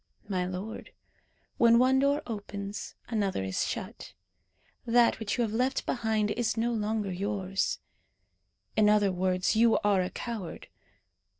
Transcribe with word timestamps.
'My 0.27 0.47
lord, 0.47 0.89
when 1.59 1.77
one 1.77 1.99
door 1.99 2.23
opens 2.25 2.95
another 3.07 3.43
is 3.43 3.67
shut. 3.67 4.13
That 4.83 5.19
which 5.19 5.37
you 5.37 5.43
have 5.43 5.53
left 5.53 5.85
behind 5.85 6.31
is 6.31 6.57
no 6.57 6.73
longer 6.73 7.11
yours.' 7.11 7.77
In 8.75 8.89
other 8.89 9.11
words, 9.11 9.55
you 9.55 9.77
are 9.83 10.01
a 10.01 10.09
coward. 10.09 10.69